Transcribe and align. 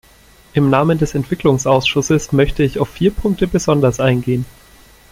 Im 0.53 0.71
Namen 0.71 0.97
des 0.97 1.13
Entwicklungsausschusses 1.13 2.31
möchte 2.31 2.63
ich 2.63 2.79
auf 2.79 2.89
vier 2.89 3.11
Punkte 3.11 3.45
besonders 3.47 3.99
eingehen. 3.99 4.45